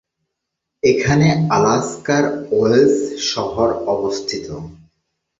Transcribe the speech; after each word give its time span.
এখানে 0.83 1.27
আলাস্কার 1.57 2.23
ওয়েলস 2.51 2.95
শহর 3.31 3.69
অবস্থিত। 3.87 4.47